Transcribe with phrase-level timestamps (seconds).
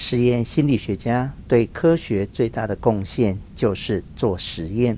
[0.00, 4.96] 实验心理学家对科学最大的贡献就是做实验。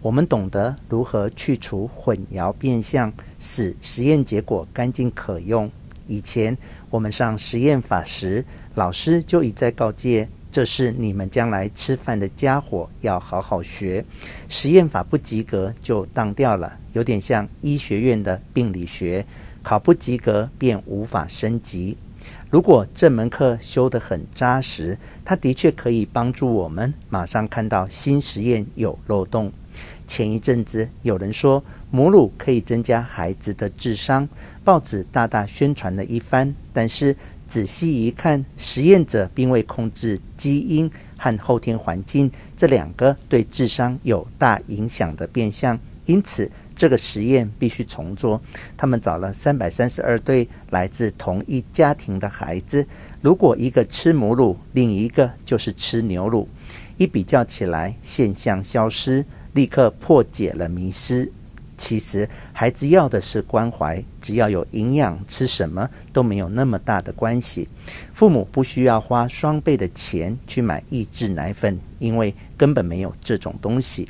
[0.00, 5.70] 我们懂得如何去除混淆变相，使实验结果干净可用。
[6.06, 6.56] 以前
[6.88, 8.42] 我们上实验法时，
[8.74, 14.02] 老师就一再告诫：这是你们将来吃饭的家伙，要好好学。
[14.48, 19.26] 实验法不及格就当掉了，有点像医学院的病理学，
[19.62, 21.98] 考不及格便无法升级。
[22.50, 29.52] 如果这门课修得很扎实，它的确可以帮助我们马上看到新实验有漏洞。
[30.06, 34.28] 前一阵子有人说母乳可以增加孩子的智商，
[34.64, 36.54] 报纸大大宣传了一番。
[36.72, 37.14] 但是
[37.46, 46.50] 仔细一看，实验者并未控制基因和后天环境这两个对智商有大影响的变相，因此。
[46.78, 48.40] 这个实验必须重做。
[48.76, 52.86] 他们找了三百三十二对来自同一家庭的孩子，
[53.20, 56.48] 如果一个吃母乳，另一个就是吃牛乳。
[56.96, 61.28] 一比较起来，现象消失，立刻破解了迷思。
[61.76, 67.68] 其实孩子要的是关怀，只要有营养，吃什么都没有那么大的关系。
[68.14, 74.08] 父母不需要花双倍的钱去买抑制奶粉，因为根本没有这种东西。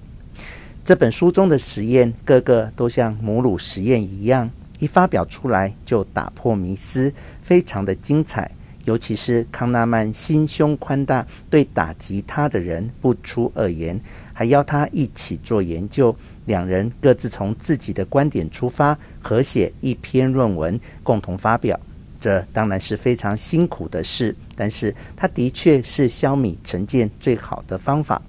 [0.88, 8.50] 这本书中的实验，个个都像母乳实验一样，一发表出来就打破迷思，非常的精彩。
[8.86, 14.00] 尤其是康纳曼心胸宽大，对打击他的人不出恶言，
[14.32, 16.16] 还邀他一起做研究。
[16.46, 21.78] 两人各自从自己的观点出发，合写一篇论文，共同发表。
[22.20, 28.20] 这当然是非常辛苦的事，但是它的确是消弭成见最好的方法。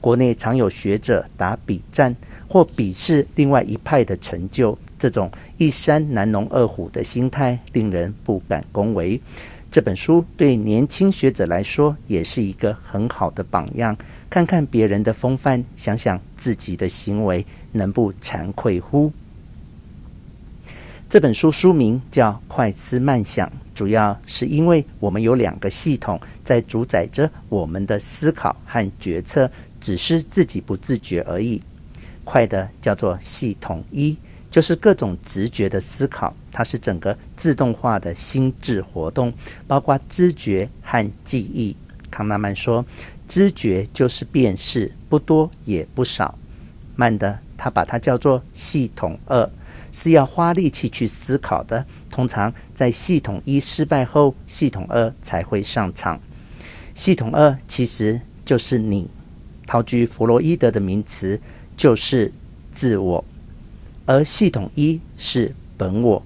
[0.00, 2.14] 国内常有学者打笔战
[2.48, 9.20] 或鄙视另外一派的成就，这种一山难容二虎的心态令人不敢恭维。
[9.70, 13.96] 这本书对年轻学者来说也是一个很好的榜样，
[14.30, 19.12] 看看别人的风范，想想自己的行为，能不惭愧乎？
[21.10, 31.62] 这本书书名叫《快思慢想》，主要是因为我们有两个系统在主宰着我们的思考和决策，只是自己不自觉而已。
[32.24, 34.18] 快的叫做系统一，
[34.50, 39.32] 就是各种直觉的思考，它是整个自动化的心智活动，
[39.66, 41.74] 包括知觉和记忆。
[42.10, 42.84] 康纳曼说，
[43.26, 46.38] 知觉就是辨识，不多也不少。
[46.96, 49.50] 慢的，他把它叫做系统二。
[49.92, 51.84] 是要花力气去思考的。
[52.10, 56.20] 通常在系统一失败后，系统二才会上场。
[56.94, 59.08] 系统二其实就是你，
[59.66, 61.40] 套句弗洛伊德的名词，
[61.76, 62.32] 就是
[62.72, 63.24] 自我。
[64.06, 66.22] 而系统一是本我，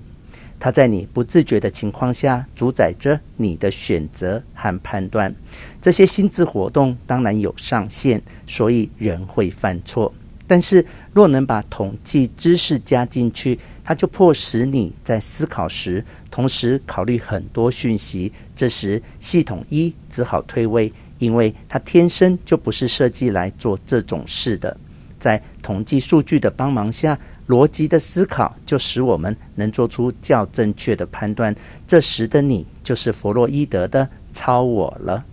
[0.58, 5.34] 它在你不自觉的情况下，主宰着你的选择和判断。
[5.80, 10.14] 这些心智活动当然有上限，所以人会犯错。
[10.52, 18.30] 但是，若能把统计知识加进去，它就迫使你在思考时，同时考虑很多讯息。
[18.54, 24.76] 这时，系统一只好退位，因为它天生就不是设计来做这种事的。
[25.18, 27.18] 在统计数据的帮忙下，
[27.48, 31.56] 逻辑的思考就使我们能做出较正确的判断。
[31.86, 35.24] 这时的你，就是弗洛伊德的超我了。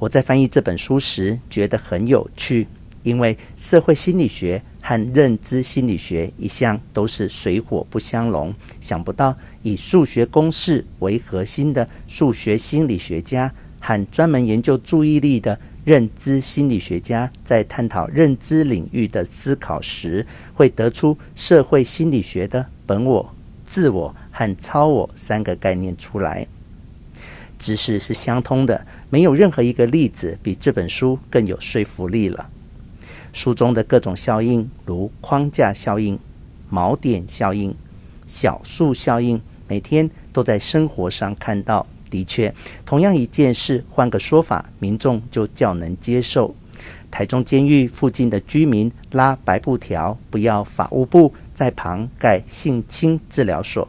[0.00, 2.66] 我在翻译这本书时，觉得很有趣。
[3.08, 26.46] 因为社会心理学和认知心理学一向都是水火不相容，想不到以数学公式为核心的数学心理学家和专门研究注意力的认知心理学家在探讨认知领域的思考时，会得出社会心理学的本我、自我和超我三个概念出来。
[27.58, 32.50] 知识是相通的，没有任何一个例子比这本书更有说服力了。
[33.32, 36.18] 书中的各种效应，如框架效应、
[36.72, 37.74] 锚点效应、
[38.26, 41.86] 小数效应，每天都在生活上看到。
[42.10, 42.54] 的确，
[42.86, 46.54] 同样一件事，换个说法，民众就较能接受。
[47.10, 53.86] 台中监狱附近的居民拉白布条，不要法务部在旁盖性侵治疗所。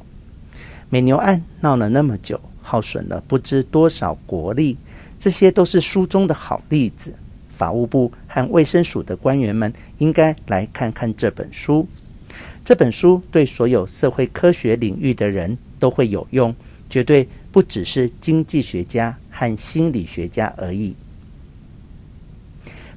[0.89, 4.77] 美牛案闹了那么久，耗损了不知多少国力，
[5.17, 7.13] 这些都是书中的好例子。
[7.59, 11.85] 法务部和卫生署的官员们应该来看看这本书。
[12.63, 16.55] 这本书对所有社会科学领域的人都会有用，
[16.89, 20.95] 绝对不只是经济学家和心理学家而已。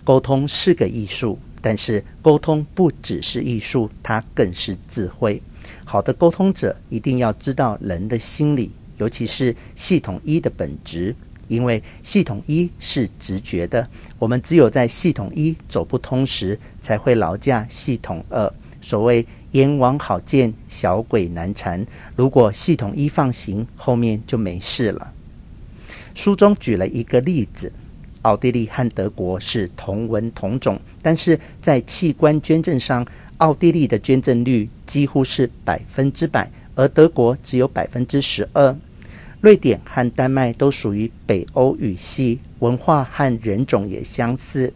[0.04, 5.42] 沟通是个艺术，但是沟通不只是艺术，它更是智慧。
[5.84, 11.16] 好的沟通者一定要知道人的心理，尤其是系统一的本质。
[11.48, 18.52] 因为系统一是直觉的，我们只有在系统一走不通时，才会劳驾系统二。
[18.80, 21.86] 所谓阎王好见，小鬼难缠。
[22.16, 25.12] 如果系统一放行，后面就没事了。
[26.14, 27.72] 书中举了一个例子：
[28.22, 33.06] 奥地利和德国是同文同种，但是在器官捐赠上，
[33.38, 38.76] 奥地利的捐赠率几乎是百分之百，而德国只有百分之十二。
[39.42, 44.72] 瑞典和丹麦都属于北欧语系，文化和人种也相似。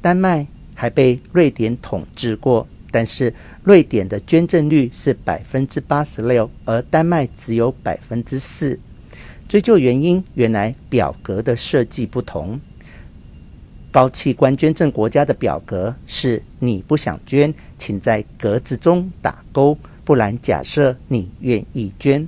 [0.00, 8.80] 丹麦还被瑞典统治过，但是瑞典的捐赠率是百分之八十六，而丹麦只有百分之四。
[9.46, 12.58] 追究原因，原来表格的设计不同。
[13.92, 19.76] 高器官捐赠国家的表格是你不想捐，请在格子中打勾，
[20.06, 22.26] 不然假设你愿意捐。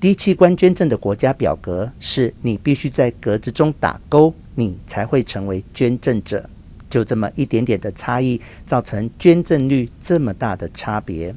[0.00, 6.48] 低器官捐赠的国家表格是你必须在格子中打勾，你才会成为捐赠者。
[6.88, 11.34] 就这么一点点的差异，造成捐赠率这么大的差别。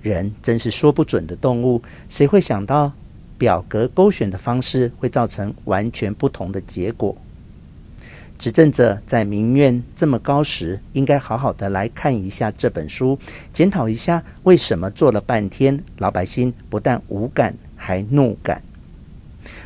[0.00, 2.92] 人真是说不准的动物，谁会想到
[3.36, 7.16] 表格勾选的方式会造成完全不同的结果？
[8.38, 13.18] 执政者在民怨这么高时，应该好好的来看一下这本书，
[13.52, 17.52] 检讨一下为什么做了半天，老百姓不但无感。
[17.88, 18.62] 还怒感，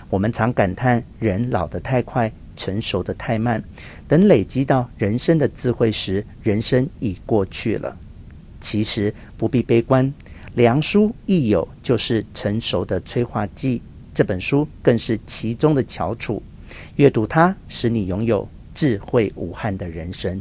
[0.08, 3.60] 我们常感叹人老得太快，成熟得太慢。
[4.06, 7.98] 等累积到人生的智慧时，人生已过去了。
[8.60, 10.14] 其实不必悲观，
[10.54, 13.82] 良书益友就是成熟的催化剂。
[14.14, 16.40] 这本书更是其中的翘楚。
[16.94, 20.40] 阅读它，使你拥有智慧无憾的人生。